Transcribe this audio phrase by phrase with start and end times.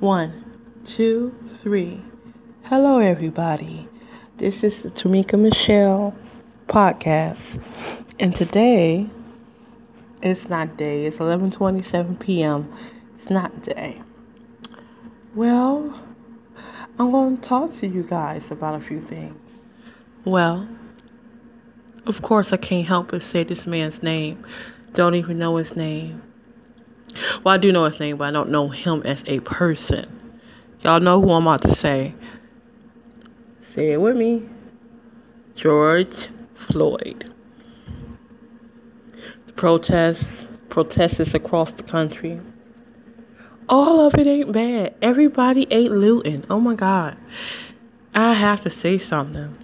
[0.00, 0.44] One,
[0.84, 2.02] two, three.
[2.64, 3.88] Hello, everybody.
[4.36, 6.14] This is the Tamika Michelle
[6.68, 7.64] podcast,
[8.20, 9.08] and today
[10.20, 11.06] it's not day.
[11.06, 12.70] It's 11:27 p.m.
[13.18, 14.02] It's not day.
[15.34, 15.98] Well,
[16.98, 19.40] I'm going to talk to you guys about a few things.
[20.26, 20.68] Well,
[22.04, 24.44] of course, I can't help but say this man's name.
[24.92, 26.20] Don't even know his name.
[27.44, 30.40] Well, I do know his name, but I don't know him as a person.
[30.80, 32.14] Y'all know who I'm about to say.
[33.74, 34.48] Say it with me.
[35.54, 36.28] George
[36.70, 37.32] Floyd.
[39.46, 42.40] The protests, protesters across the country.
[43.68, 44.94] All of it ain't bad.
[45.02, 46.44] Everybody ain't looting.
[46.48, 47.16] Oh my God.
[48.14, 49.56] I have to say something.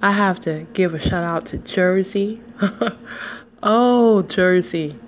[0.00, 2.40] I have to give a shout out to Jersey.
[3.62, 4.98] oh, Jersey.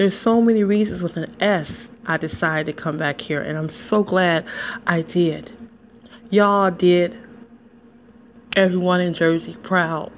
[0.00, 1.70] There's so many reasons with an S
[2.06, 4.46] I decided to come back here, and I'm so glad
[4.86, 5.52] I did.
[6.30, 7.18] Y'all did
[8.56, 10.10] everyone in Jersey proud.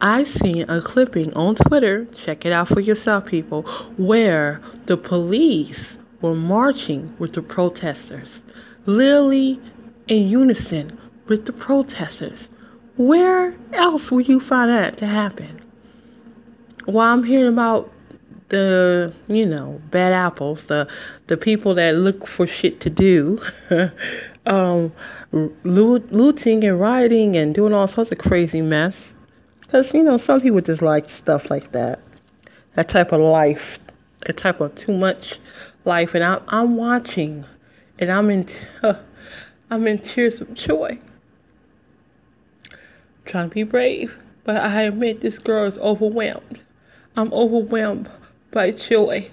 [0.00, 3.64] I seen a clipping on Twitter, check it out for yourself, people,
[3.98, 5.78] where the police
[6.22, 8.40] were marching with the protesters,
[8.86, 9.60] literally
[10.06, 12.48] in unison with the protesters.
[12.96, 15.60] Where else would you find that to happen?
[16.88, 17.92] While I'm hearing about
[18.48, 20.88] the you know bad apples, the
[21.26, 23.40] the people that look for shit to do,
[24.46, 24.92] um,
[25.64, 28.94] looting and rioting and doing all sorts of crazy mess.
[29.60, 32.00] Because you know some people just like stuff like that,
[32.74, 33.78] that type of life,
[34.26, 35.38] that type of too much
[35.84, 37.44] life, and I'm I'm watching,
[37.98, 38.48] and I'm in
[38.82, 38.94] uh,
[39.70, 40.98] I'm in tears of joy.
[42.70, 42.78] I'm
[43.26, 46.62] trying to be brave, but I admit this girl is overwhelmed.
[47.18, 48.08] I'm overwhelmed
[48.52, 49.32] by joy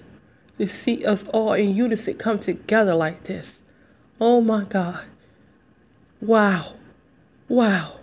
[0.57, 3.45] to see us all in unison come together like this.
[4.19, 5.05] Oh my God.
[6.19, 6.73] Wow.
[7.47, 7.99] Wow.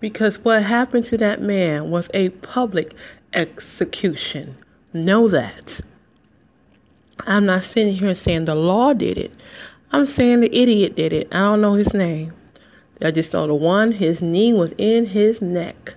[0.00, 2.94] Because what happened to that man was a public
[3.32, 4.56] execution.
[4.92, 5.80] Know that.
[7.20, 9.30] I'm not sitting here saying the law did it.
[9.92, 11.28] I'm saying the idiot did it.
[11.30, 12.32] I don't know his name.
[13.00, 15.94] I just saw the one, his knee was in his neck.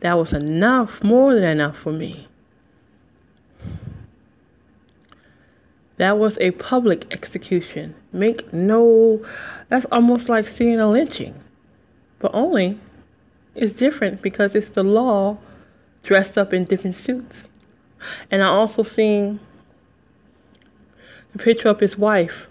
[0.00, 2.28] That was enough, more than enough for me.
[5.96, 7.94] That was a public execution.
[8.12, 9.24] Make no,
[9.68, 11.40] that's almost like seeing a lynching.
[12.18, 12.80] But only
[13.54, 15.38] it's different because it's the law
[16.02, 17.44] dressed up in different suits.
[18.30, 19.40] And I also seen
[21.32, 22.46] the picture of his wife,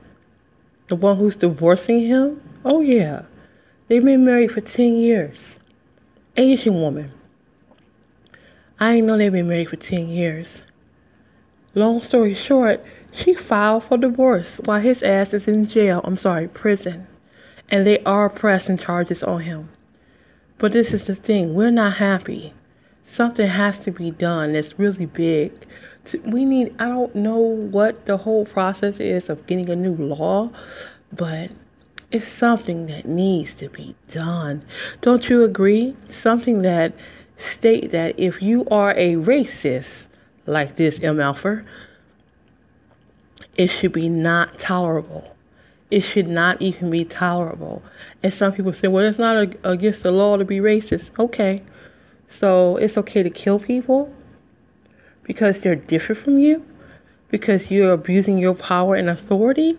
[0.88, 2.42] the one who's divorcing him.
[2.66, 3.24] Oh, yeah.
[3.88, 5.40] They've been married for 10 years.
[6.38, 7.12] Asian woman.
[8.80, 10.64] I didn't know they've been married for 10 years.
[11.76, 16.01] Long story short, she filed for divorce while his ass is in jail.
[16.03, 17.07] I'm sorry, prison.
[17.69, 19.69] And they are pressing charges on him.
[20.57, 22.53] But this is the thing we're not happy.
[23.06, 25.52] Something has to be done that's really big.
[26.25, 30.52] We need, I don't know what the whole process is of getting a new law,
[31.12, 31.52] but
[32.12, 34.63] it's something that needs to be done.
[35.02, 35.96] Don't you agree?
[36.09, 36.94] Something that
[37.52, 40.06] state that if you are a racist
[40.46, 41.66] like this MFer,
[43.56, 45.36] it should be not tolerable.
[45.91, 47.84] It should not even be tolerable.
[48.24, 51.12] And some people say, well, it's not against the law to be racist.
[51.19, 51.62] Okay.
[52.30, 54.12] So it's okay to kill people
[55.24, 56.66] because they're different from you?
[57.30, 59.78] Because you're abusing your power and authority?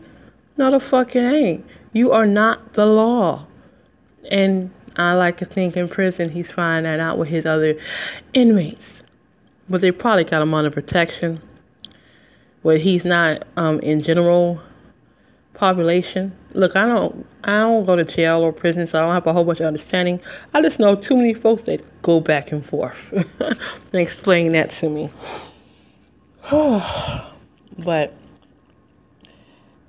[0.57, 1.67] No, the fucking ain't.
[1.93, 3.47] You are not the law.
[4.31, 7.77] And I like to think in prison he's finding that out with his other
[8.33, 9.03] inmates.
[9.69, 11.41] But they probably got him under protection
[12.65, 14.59] where he's not um, in general
[15.53, 16.35] population.
[16.55, 19.35] Look, I don't I don't go to jail or prison, so I don't have a
[19.35, 20.19] whole bunch of understanding.
[20.55, 23.59] I just know too many folks that go back and forth and
[23.93, 25.11] explain that to me.
[26.51, 28.15] but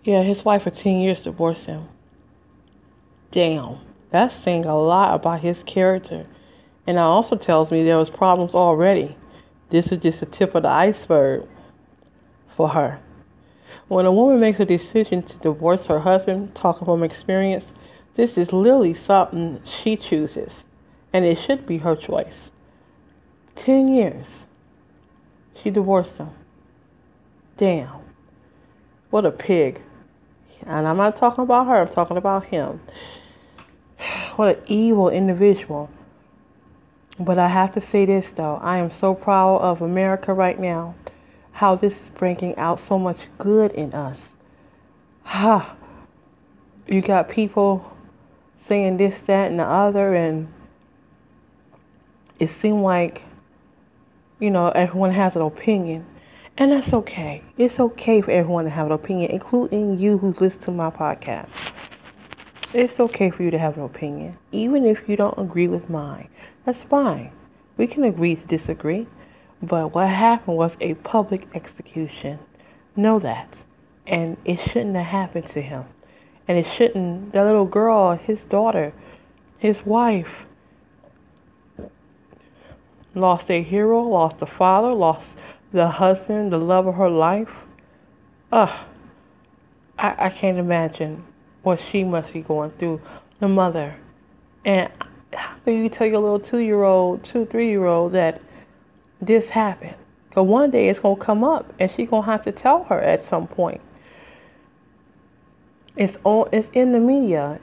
[0.03, 1.87] yeah, his wife for ten years divorced him.
[3.31, 3.79] Damn,
[4.11, 6.25] that's saying a lot about his character,
[6.85, 9.15] and it also tells me there was problems already.
[9.69, 11.47] This is just the tip of the iceberg
[12.55, 12.99] for her.
[13.87, 17.65] When a woman makes a decision to divorce her husband, talking from experience,
[18.15, 20.63] this is literally something she chooses,
[21.13, 22.49] and it should be her choice.
[23.55, 24.25] Ten years.
[25.61, 26.29] She divorced him.
[27.57, 28.01] Damn.
[29.09, 29.81] What a pig.
[30.65, 32.79] And I'm not talking about her, I'm talking about him.
[34.35, 35.89] What an evil individual.
[37.17, 40.95] But I have to say this though I am so proud of America right now
[41.55, 44.19] how this is bringing out so much good in us.
[45.23, 45.73] ha,
[46.85, 47.95] you got people
[48.67, 50.51] saying this, that, and the other, and
[52.39, 53.21] it seemed like,
[54.37, 56.05] you know, everyone has an opinion.
[56.57, 57.41] And that's okay.
[57.57, 61.47] It's okay for everyone to have an opinion, including you who listen to my podcast.
[62.73, 66.27] It's okay for you to have an opinion, even if you don't agree with mine.
[66.65, 67.31] That's fine.
[67.77, 69.07] We can agree to disagree.
[69.67, 72.39] But what happened was a public execution.
[72.95, 73.49] Know that.
[74.05, 75.85] And it shouldn't have happened to him.
[76.47, 78.93] And it shouldn't, that little girl, his daughter,
[79.57, 80.45] his wife,
[83.15, 85.25] lost a hero, lost a father, lost
[85.71, 87.49] the husband, the love of her life.
[88.51, 88.85] Ugh.
[89.97, 91.23] I, I can't imagine
[91.63, 93.01] what she must be going through.
[93.39, 93.95] The mother.
[94.63, 94.91] And
[95.33, 98.41] how can you tell your little two year old, two, three year old that
[99.21, 99.95] this happened?
[100.29, 102.83] Because one day it's going to come up and she's going to have to tell
[102.85, 103.81] her at some point.
[105.95, 106.49] It's on.
[106.51, 107.59] It's in the media.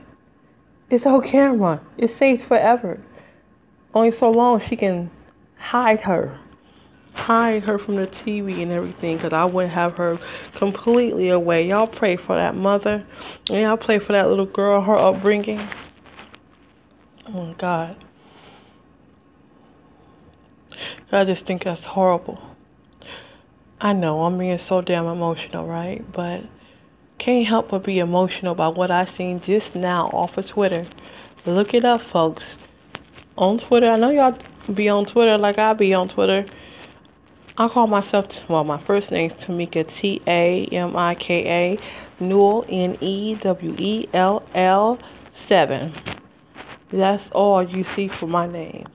[0.88, 1.80] It's on camera.
[1.98, 2.98] It's safe forever.
[3.94, 5.10] Only so long she can
[5.58, 6.38] hide her,
[7.12, 9.18] hide her from the TV and everything.
[9.18, 10.18] Cause I wouldn't have her
[10.54, 11.68] completely away.
[11.68, 13.04] Y'all pray for that mother,
[13.50, 15.60] and y'all pray for that little girl, her upbringing.
[17.26, 17.96] Oh my God.
[21.14, 22.40] I just think that's horrible.
[23.80, 26.02] I know I'm being so damn emotional, right?
[26.10, 26.44] But
[27.18, 30.86] can't help but be emotional about what I seen just now off of Twitter.
[31.44, 32.44] Look it up, folks.
[33.36, 34.38] On Twitter, I know y'all
[34.72, 36.46] be on Twitter like I be on Twitter.
[37.58, 42.64] I call myself, well, my first name's Tamika, T A M I K A, Newell,
[42.70, 44.98] N E W E L L
[45.48, 45.92] 7.
[46.90, 48.86] That's all you see for my name.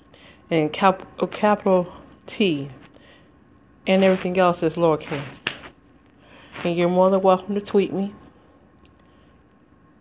[0.50, 1.94] And cap- capital
[2.28, 2.70] T.
[3.88, 5.24] And everything else is lowercase
[6.64, 8.14] and you're more than welcome to tweet me.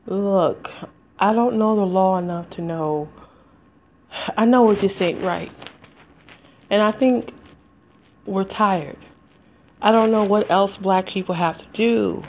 [0.07, 0.71] Look,
[1.19, 3.09] I don't know the law enough to know.
[4.37, 5.53] I know it just ain't right.
[6.71, 7.33] And I think
[8.25, 8.99] we're tired.
[9.83, 12.25] I don't know what else black people have to do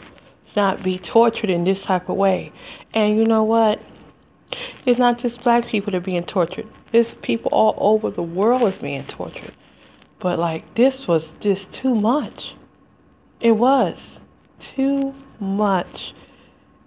[0.56, 2.52] not be tortured in this type of way.
[2.92, 3.80] And you know what?
[4.88, 6.66] It's not just black people that are being tortured.
[6.92, 9.54] It's people all over the world is being tortured.
[10.20, 12.56] But like this was just too much.
[13.40, 13.98] It was
[14.60, 16.14] too much.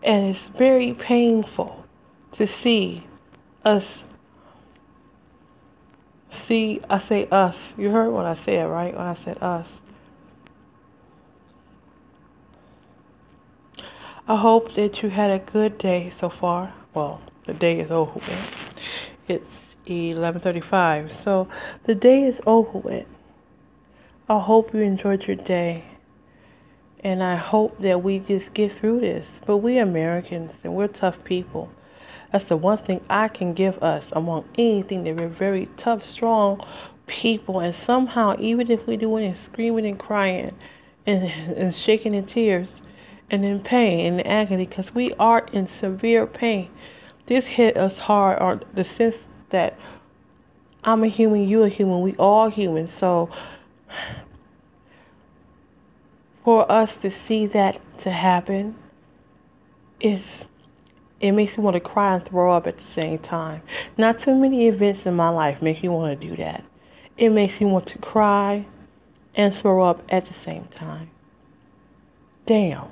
[0.03, 1.85] And it's very painful
[2.33, 3.07] to see
[3.65, 3.85] us.
[6.33, 7.57] See, I say us.
[7.77, 8.97] You heard what I said, right?
[8.97, 9.69] When I said us.
[14.27, 16.73] I hope that you had a good day so far.
[16.95, 18.55] Well, the day is over with.
[19.29, 21.13] It's 11:35.
[21.23, 21.49] So,
[21.85, 23.07] the day is over with.
[24.31, 25.83] I hope you enjoyed your day.
[27.03, 29.27] And I hope that we just get through this.
[29.45, 31.69] But we Americans and we're tough people.
[32.31, 36.65] That's the one thing I can give us among anything that we're very tough, strong
[37.09, 37.59] people.
[37.59, 40.55] And somehow, even if we do it screaming and crying
[41.05, 41.25] and,
[41.57, 42.69] and shaking in tears
[43.33, 46.71] and in pain and agony, because we are in severe pain,
[47.27, 49.17] this hit us hard, or the sense
[49.49, 49.77] that
[50.85, 52.89] I'm a human, you're a human, we all human.
[52.97, 53.29] So
[56.51, 58.75] for us to see that to happen
[60.01, 60.21] is
[61.21, 63.63] it makes me want to cry and throw up at the same time.
[63.97, 66.65] Not too many events in my life make me want to do that.
[67.17, 68.67] It makes me want to cry
[69.37, 71.11] and throw up at the same time.
[72.47, 72.89] Damn.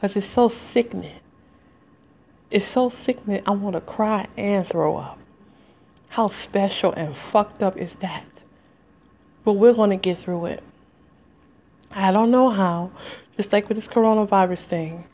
[0.00, 1.18] Because it's so sickening.
[2.52, 5.18] It's so sickening, I want to cry and throw up.
[6.10, 8.26] How special and fucked up is that?
[9.44, 10.62] But we're going to get through it.
[11.90, 12.92] I don't know how,
[13.36, 15.04] just like with this coronavirus thing,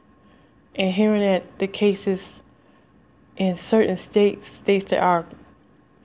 [0.75, 2.21] and hearing that the cases
[3.37, 5.27] in certain states, states that are,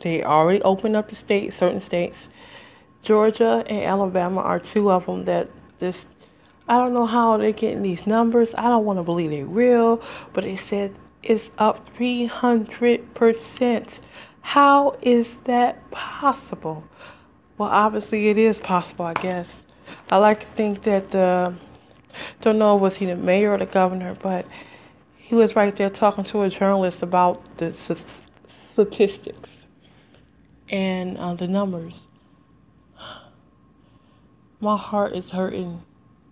[0.02, 2.16] they already opened up the state, certain states,
[3.04, 5.50] Georgia and Alabama are two of them that
[5.80, 5.96] this,
[6.68, 8.50] I don't know how they're getting these numbers.
[8.56, 10.02] I don't want to believe they're real,
[10.34, 13.88] but they said it's up 300%.
[14.42, 16.84] How is that possible?
[17.58, 19.48] Well, obviously it is possible, I guess.
[20.10, 21.56] I like to think that the
[22.42, 24.46] don't know was he the mayor or the governor, but
[25.18, 27.74] he was right there talking to a journalist about the
[28.74, 29.50] statistics
[30.70, 32.02] and uh, the numbers.
[34.60, 35.84] My heart is hurting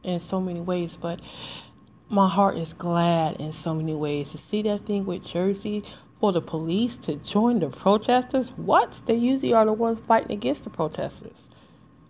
[0.04, 1.20] in so many ways, but
[2.12, 5.84] my heart is glad in so many ways to see that thing with Jersey
[6.20, 8.50] for the police to join the protesters.
[8.56, 8.92] What?
[9.06, 11.38] They usually are the ones fighting against the protesters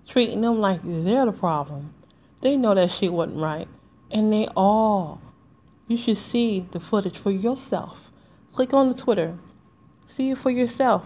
[0.10, 1.94] treating them like they're the problem.
[2.42, 3.68] They know that shit wasn't right.
[4.12, 5.22] And they all
[5.90, 7.98] You should see the footage for yourself.
[8.54, 9.40] Click on the Twitter.
[10.16, 11.04] See it for yourself.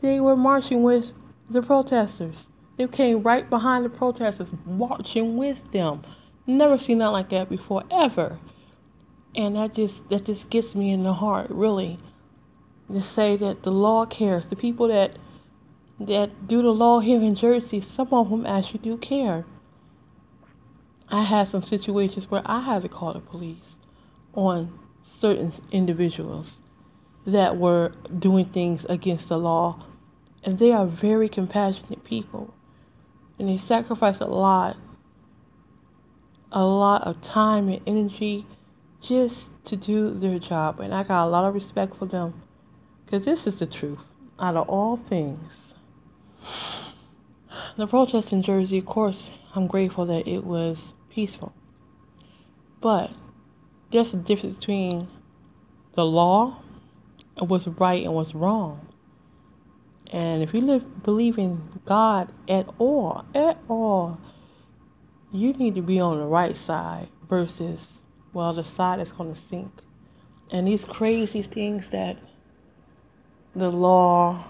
[0.00, 1.12] They were marching with
[1.50, 2.46] the protesters.
[2.78, 6.04] They came right behind the protesters, marching with them.
[6.46, 8.38] Never seen that like that before, ever.
[9.34, 11.98] And that just that just gets me in the heart, really.
[12.90, 14.48] To say that the law cares.
[14.48, 15.18] The people that
[15.98, 19.44] that do the law here in Jersey, some of them actually do care.
[21.08, 23.76] I had some situations where I had to call the police
[24.34, 24.78] on
[25.18, 26.52] certain individuals
[27.26, 29.84] that were doing things against the law.
[30.44, 32.54] And they are very compassionate people.
[33.38, 34.76] And they sacrifice a lot,
[36.52, 38.46] a lot of time and energy
[39.00, 40.80] just to do their job.
[40.80, 42.42] And I got a lot of respect for them
[43.04, 44.00] because this is the truth
[44.38, 45.65] out of all things.
[47.76, 51.52] The protest in Jersey, of course, I'm grateful that it was peaceful.
[52.80, 53.10] But
[53.92, 55.08] there's a difference between
[55.94, 56.62] the law
[57.36, 58.86] and what's right and what's wrong.
[60.10, 64.18] And if you live believe in God at all, at all,
[65.32, 67.80] you need to be on the right side versus
[68.32, 69.72] well the side that's gonna sink.
[70.50, 72.16] And these crazy things that
[73.54, 74.44] the law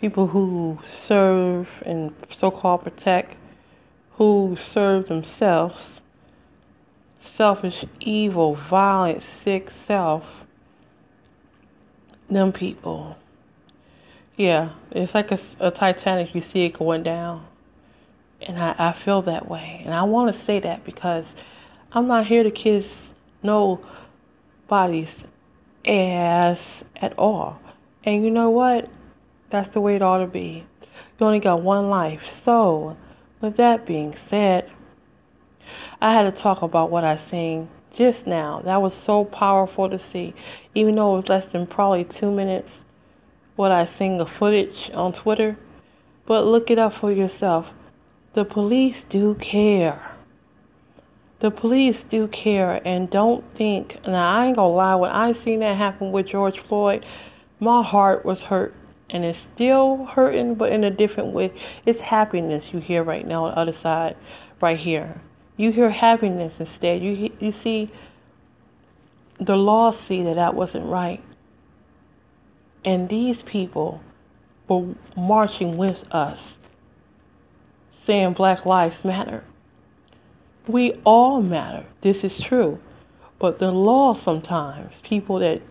[0.00, 3.34] people who serve and so called protect
[4.12, 6.00] who serve themselves
[7.20, 10.24] selfish, evil, violent, sick self
[12.28, 13.16] them people
[14.38, 16.32] yeah, it's like a, a Titanic.
[16.32, 17.44] You see it going down,
[18.40, 19.82] and I, I feel that way.
[19.84, 21.24] And I want to say that because
[21.92, 22.86] I'm not here to kiss
[23.42, 23.84] no
[24.70, 25.10] nobody's
[25.84, 27.60] ass at all.
[28.04, 28.88] And you know what?
[29.50, 30.66] That's the way it ought to be.
[31.18, 32.28] You only got one life.
[32.44, 32.96] So,
[33.40, 34.70] with that being said,
[36.00, 38.62] I had to talk about what I seen just now.
[38.64, 40.34] That was so powerful to see.
[40.74, 42.80] Even though it was less than probably two minutes
[43.56, 45.58] what I seen the footage on Twitter,
[46.26, 47.66] but look it up for yourself.
[48.34, 50.12] The police do care.
[51.40, 53.98] The police do care and don't think.
[54.06, 54.94] Now I ain't gonna lie.
[54.94, 57.04] When I seen that happen with George Floyd,
[57.58, 58.74] my heart was hurt,
[59.10, 61.52] and it's still hurting, but in a different way.
[61.86, 64.16] It's happiness you hear right now on the other side,
[64.60, 65.20] right here.
[65.56, 67.02] You hear happiness instead.
[67.02, 67.90] You you see.
[69.40, 71.22] The law see that that wasn't right.
[72.84, 74.00] And these people
[74.68, 76.38] were marching with us,
[78.04, 79.44] saying Black Lives Matter.
[80.66, 81.86] We all matter.
[82.02, 82.80] This is true.
[83.38, 85.62] But the law sometimes, people that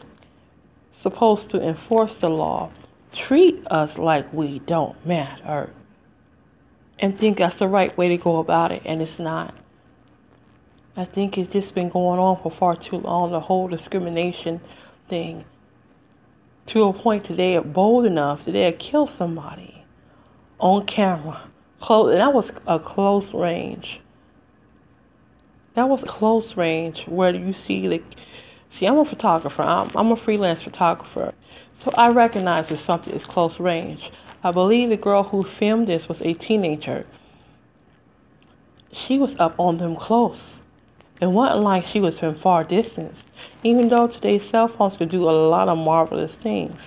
[1.01, 2.72] supposed to enforce the law,
[3.17, 5.71] treat us like we don't matter
[7.00, 9.53] and think that's the right way to go about it, and it's not.
[10.95, 14.62] I think it's just been going on for far too long, the whole discrimination
[15.07, 15.45] thing
[16.67, 19.86] to a point that they are bold enough that they'll kill somebody
[20.59, 21.50] on camera.
[21.79, 24.01] Close, and that was a close range.
[25.75, 28.01] That was close range where you see the.
[28.71, 29.62] See, I'm a photographer.
[29.62, 31.33] I'm, I'm a freelance photographer,
[31.84, 34.12] so I recognize if something is close range.
[34.43, 37.05] I believe the girl who filmed this was a teenager.
[38.91, 40.41] She was up on them close.
[41.19, 43.17] It wasn't like she was from far distance.
[43.63, 46.79] Even though today's cell phones could do a lot of marvelous things,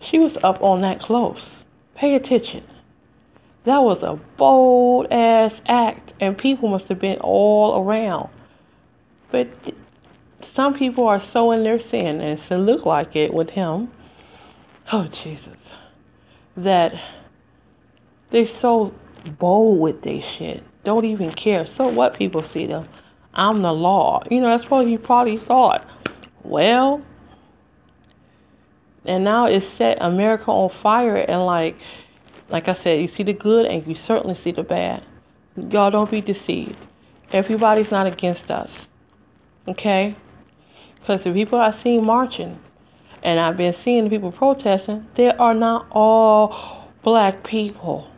[0.00, 1.64] she was up on that close.
[1.94, 2.64] Pay attention.
[3.64, 8.30] That was a bold ass act, and people must have been all around.
[9.30, 9.48] But
[10.54, 13.90] some people are so in their sin, and it look like it with him.
[14.92, 15.58] Oh, Jesus.
[16.56, 16.94] That
[18.30, 18.94] they're so
[19.38, 20.62] bold with their shit.
[20.84, 21.66] Don't even care.
[21.66, 22.88] So what people see them.
[23.34, 24.22] I'm the law.
[24.30, 25.86] You know, that's what you probably thought.
[26.42, 27.02] Well,
[29.04, 31.76] and now it's set America on fire, and like,
[32.48, 35.02] like I said, you see the good and you certainly see the bad.
[35.56, 36.86] Y'all don't be deceived.
[37.32, 38.70] Everybody's not against us,
[39.66, 40.16] okay?
[41.08, 42.58] Because the people I've seen marching,
[43.22, 48.10] and I've been seeing the people protesting, they are not all black people.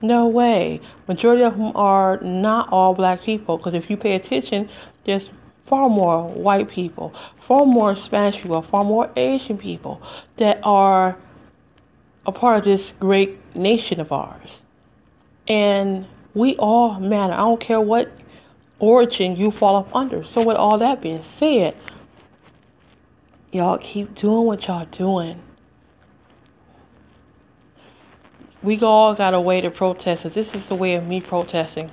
[0.00, 0.80] No way.
[1.08, 4.70] Majority of them are not all black people because if you pay attention,
[5.04, 5.30] there's
[5.66, 7.12] far more white people,
[7.48, 10.00] far more Spanish people, far more Asian people
[10.36, 11.18] that are
[12.24, 14.48] a part of this great nation of ours.
[15.48, 17.32] And we all matter.
[17.32, 18.12] I don't care what
[18.78, 20.24] origin you fall up under.
[20.24, 21.76] So with all that being said,
[23.52, 25.42] y'all keep doing what y'all doing.
[28.62, 30.24] we all got a way to protest.
[30.24, 31.90] and This is the way of me protesting.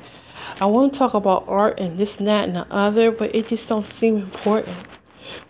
[0.60, 3.48] I want to talk about art and this and that and the other, but it
[3.48, 4.78] just don't seem important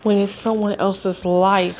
[0.02, 1.76] when it's someone else's life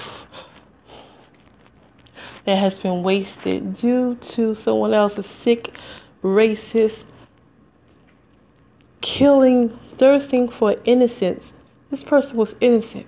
[2.45, 5.77] that has been wasted due to someone else's sick,
[6.23, 6.99] racist,
[9.07, 11.45] killing, thirsting for innocence.
[11.91, 13.07] This person was innocent.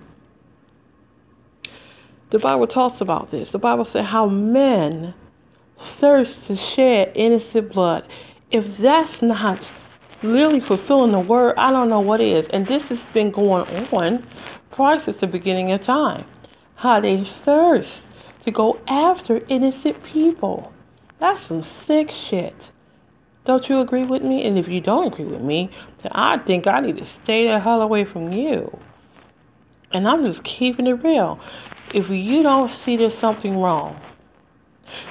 [2.30, 3.50] The Bible talks about this.
[3.50, 5.12] The Bible said how men
[5.98, 8.06] thirst to shed innocent blood.
[8.52, 9.66] If that's not
[10.22, 12.46] really fulfilling the word, I don't know what is.
[12.50, 14.24] And this has been going on
[14.70, 16.24] prior since the beginning of time.
[16.76, 17.90] How they thirst
[18.44, 20.72] to go after innocent people.
[21.18, 22.70] That's some sick shit.
[23.48, 24.46] Don't you agree with me?
[24.46, 25.70] And if you don't agree with me,
[26.02, 28.78] then I think I need to stay the hell away from you.
[29.90, 31.40] And I'm just keeping it real
[31.94, 33.98] if you don't see there's something wrong,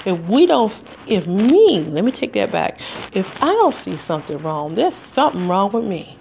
[0.06, 0.72] if we don't,
[1.08, 2.80] if me, let me take that back.
[3.12, 6.16] If I don't see something wrong, there's something wrong with me.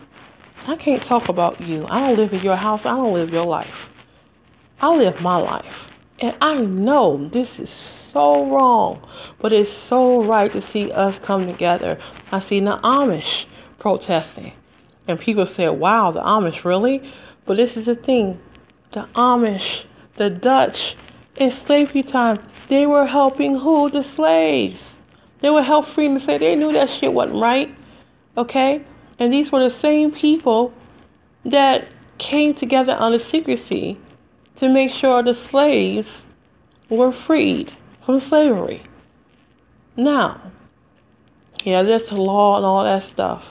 [0.66, 1.84] I can't talk about you.
[1.86, 2.86] I don't live in your house.
[2.86, 3.90] I don't live your life.
[4.80, 5.76] I live my life.
[6.18, 9.06] And I know this is so wrong,
[9.38, 11.98] but it's so right to see us come together.
[12.32, 13.44] I see the Amish
[13.78, 14.52] protesting.
[15.06, 17.12] And people say, wow, the Amish, really?
[17.44, 18.40] But this is the thing
[18.92, 19.84] the Amish
[20.16, 20.96] the Dutch
[21.36, 23.90] in slavery time, they were helping who?
[23.90, 24.82] The slaves.
[25.40, 26.40] They were helping the slaves.
[26.40, 27.74] They knew that shit wasn't right.
[28.36, 28.82] Okay?
[29.18, 30.72] And these were the same people
[31.44, 33.98] that came together under secrecy
[34.56, 36.08] to make sure the slaves
[36.88, 37.72] were freed
[38.04, 38.82] from slavery.
[39.96, 40.52] Now,
[41.64, 43.44] yeah, there's the law and all that stuff.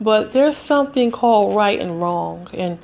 [0.00, 2.48] But there's something called right and wrong.
[2.54, 2.78] And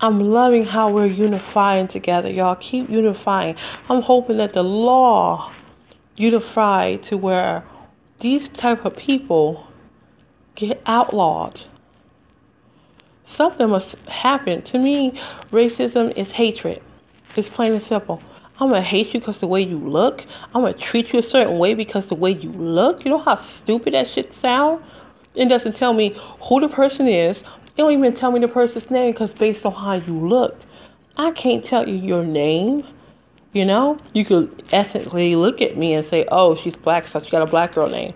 [0.00, 2.30] I'm loving how we're unifying together.
[2.30, 3.56] Y'all keep unifying.
[3.88, 5.52] I'm hoping that the law
[6.16, 7.64] unify to where
[8.20, 9.66] these type of people
[10.54, 11.62] get outlawed.
[13.26, 14.62] Something must happen.
[14.62, 15.20] To me,
[15.52, 16.82] racism is hatred.
[17.34, 18.22] It's plain and simple.
[18.58, 20.24] I'm gonna hate you because the way you look.
[20.54, 23.04] I'm gonna treat you a certain way because the way you look.
[23.04, 24.82] You know how stupid that shit sound?
[25.34, 27.44] It doesn't tell me who the person is, It
[27.76, 30.56] don't even tell me the person's name because based on how you look,
[31.18, 32.86] I can't tell you your name.
[33.52, 37.28] You know, you could ethically look at me and say, "Oh, she's black, so she
[37.28, 38.14] got a black girl name."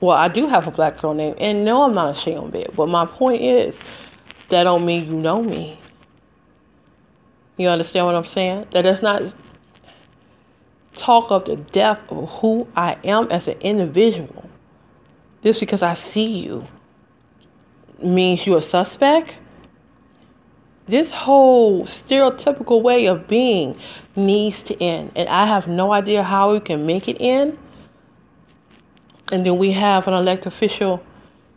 [0.00, 2.74] Well, I do have a black girl name, and no, I'm not ashamed of it.
[2.76, 3.76] But my point is,
[4.50, 5.78] that don't mean you know me.
[7.56, 8.66] You understand what I'm saying?
[8.72, 9.32] That does not
[10.96, 14.48] talk of the depth of who I am as an individual.
[15.42, 16.66] Just because I see you
[18.02, 19.36] means you're a suspect.
[20.86, 23.78] This whole stereotypical way of being
[24.16, 25.12] needs to end.
[25.16, 27.58] And I have no idea how we can make it end.
[29.32, 31.02] And then we have an elected official.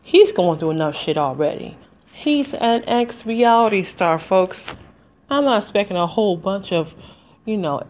[0.02, 1.78] He's going through enough shit already.
[2.18, 4.64] He's an ex reality star, folks.
[5.30, 6.92] I'm not expecting a whole bunch of,
[7.46, 7.84] you know,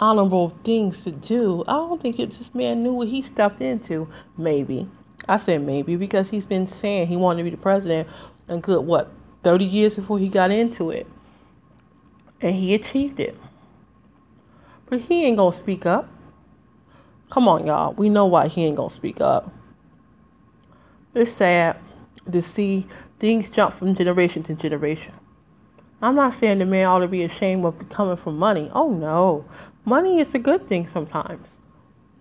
[0.00, 1.62] honorable things to do.
[1.68, 4.08] I don't think it, this man knew what he stepped into.
[4.36, 4.88] Maybe.
[5.28, 8.08] I said maybe because he's been saying he wanted to be the president
[8.48, 9.12] a good what
[9.44, 11.06] 30 years before he got into it.
[12.40, 13.38] And he achieved it.
[14.86, 16.08] But he ain't to speak up.
[17.30, 17.94] Come on, y'all.
[17.94, 19.52] We know why he ain't to speak up.
[21.14, 21.76] It's sad
[22.30, 22.86] to see
[23.22, 25.12] things jump from generation to generation.
[26.02, 28.68] I'm not saying the man ought to be ashamed of coming from money.
[28.74, 29.44] Oh no.
[29.84, 31.48] Money is a good thing sometimes.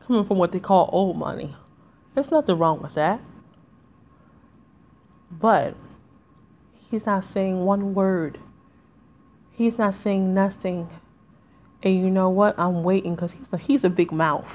[0.06, 1.56] Coming from what they call old money.
[2.14, 3.20] There's nothing wrong with that.
[5.32, 5.76] But
[6.92, 8.38] he's not saying one word.
[9.54, 10.88] He's not saying nothing.
[11.82, 12.60] And you know what?
[12.60, 14.52] I'm waiting because he's a, he's a big mouth.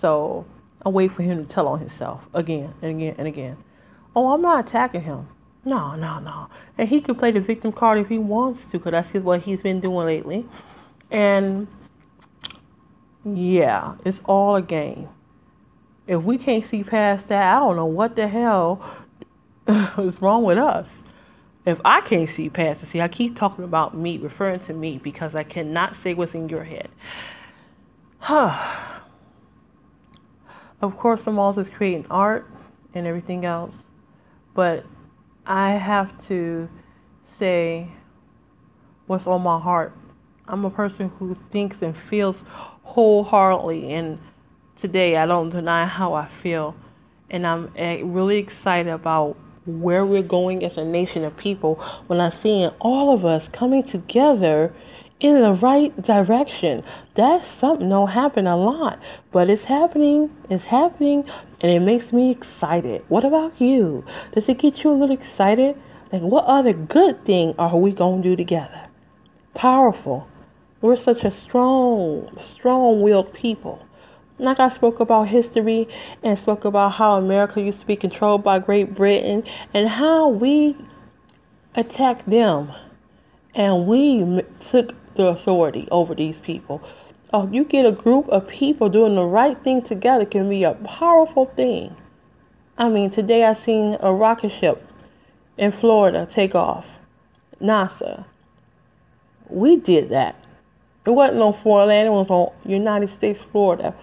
[0.00, 0.44] So
[0.84, 3.56] I wait for him to tell on himself again and again and again.
[4.14, 5.28] Oh, I'm not attacking him.
[5.64, 6.48] No, no, no.
[6.76, 9.60] And he can play the victim card if he wants to because that's what he's
[9.60, 10.46] been doing lately.
[11.10, 11.66] And
[13.24, 15.08] yeah, it's all a game.
[16.06, 18.82] If we can't see past that, I don't know what the hell
[19.98, 20.86] is wrong with us.
[21.66, 24.96] If I can't see past it, see, I keep talking about me, referring to me,
[24.96, 26.88] because I cannot say what's in your head.
[30.80, 32.46] of course, I'm also creating art
[32.94, 33.74] and everything else,
[34.54, 34.86] but
[35.48, 36.68] I have to
[37.38, 37.88] say
[39.06, 39.96] what's on my heart.
[40.46, 42.36] I'm a person who thinks and feels
[42.82, 44.18] wholeheartedly and
[44.78, 45.16] today.
[45.16, 46.76] I don't deny how I feel.
[47.30, 51.76] And I'm eh, really excited about where we're going as a nation of people
[52.08, 54.74] when I'm seeing all of us coming together
[55.20, 56.82] in the right direction.
[57.14, 59.00] That's something don't happen a lot,
[59.32, 60.34] but it's happening.
[60.48, 61.24] It's happening,
[61.60, 63.04] and it makes me excited.
[63.08, 64.04] What about you?
[64.32, 65.76] Does it get you a little excited?
[66.12, 68.86] Like, what other good thing are we gonna do together?
[69.54, 70.26] Powerful.
[70.80, 73.84] We're such a strong, strong-willed people.
[74.38, 75.88] Like I spoke about history
[76.22, 79.42] and spoke about how America used to be controlled by Great Britain
[79.74, 80.76] and how we
[81.74, 82.72] attacked them
[83.58, 86.80] and we took the authority over these people.
[87.34, 90.72] Oh, you get a group of people doing the right thing together can be a
[90.72, 91.94] powerful thing.
[92.78, 94.82] I mean, today I seen a rocket ship
[95.58, 96.86] in Florida take off.
[97.60, 98.24] NASA.
[99.50, 100.36] We did that.
[101.04, 103.94] It wasn't on foreign land, it was on United States, Florida.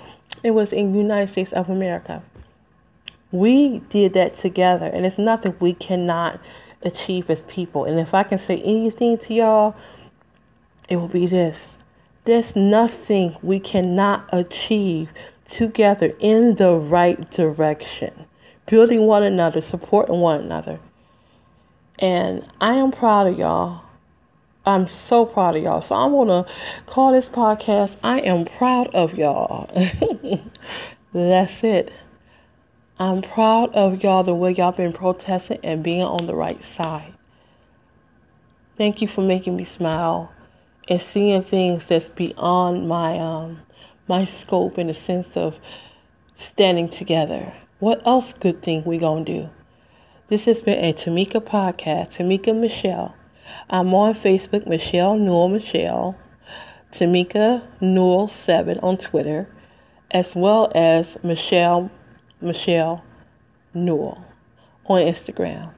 [0.44, 2.22] It was in United States of America.
[3.32, 6.40] We did that together, and it's nothing we cannot
[6.82, 7.86] achieve as people.
[7.86, 9.76] And if I can say anything to y'all,
[10.90, 11.76] it will be this.
[12.26, 15.10] There's nothing we cannot achieve
[15.48, 18.26] together in the right direction,
[18.66, 20.80] building one another, supporting one another.
[22.00, 23.82] And I am proud of y'all.
[24.66, 25.82] I'm so proud of y'all.
[25.82, 26.52] So I'm going to
[26.88, 29.70] call this podcast I am proud of y'all.
[31.14, 31.94] That's it.
[32.98, 37.14] I'm proud of y'all the way y'all been protesting and being on the right side.
[38.78, 40.32] Thank you for making me smile
[40.88, 43.62] and seeing things that's beyond my um
[44.08, 45.56] my scope in the sense of
[46.38, 47.54] standing together.
[47.80, 49.50] What else good thing we gonna do?
[50.28, 53.16] This has been a Tamika podcast, Tamika Michelle.
[53.70, 56.16] I'm on Facebook, Michelle Newell Michelle,
[56.92, 59.48] Tamika Newell 7 on Twitter,
[60.12, 61.92] as well as Michelle
[62.42, 63.04] Michelle
[63.74, 64.24] Newell
[64.86, 65.72] on Instagram.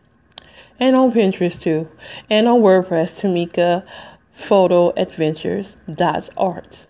[0.79, 1.89] And on Pinterest too.
[2.29, 3.83] And on WordPress, Tamika
[4.37, 5.75] Photo Adventures
[6.37, 6.85] Art.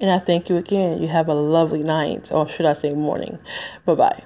[0.00, 1.00] And I thank you again.
[1.00, 3.38] You have a lovely night, or should I say morning.
[3.84, 4.24] Bye bye.